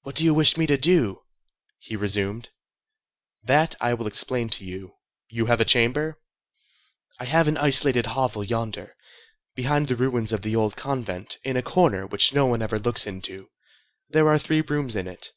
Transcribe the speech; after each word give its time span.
"What 0.00 0.14
do 0.16 0.24
you 0.24 0.32
wish 0.32 0.56
me 0.56 0.66
to 0.66 0.78
do?" 0.78 1.24
he 1.78 1.94
resumed. 1.94 2.48
"That 3.42 3.74
I 3.82 3.92
will 3.92 4.06
explain 4.06 4.48
to 4.48 4.64
you. 4.64 4.94
You 5.28 5.44
have 5.44 5.60
a 5.60 5.64
chamber?" 5.66 6.18
"I 7.20 7.26
have 7.26 7.46
an 7.48 7.58
isolated 7.58 8.06
hovel 8.06 8.42
yonder, 8.44 8.96
behind 9.54 9.88
the 9.88 9.96
ruins 9.96 10.32
of 10.32 10.40
the 10.40 10.56
old 10.56 10.74
convent, 10.76 11.36
in 11.44 11.58
a 11.58 11.62
corner 11.62 12.06
which 12.06 12.32
no 12.32 12.46
one 12.46 12.62
ever 12.62 12.78
looks 12.78 13.06
into. 13.06 13.50
There 14.08 14.26
are 14.30 14.38
three 14.38 14.62
rooms 14.62 14.96
in 14.96 15.06
it." 15.06 15.32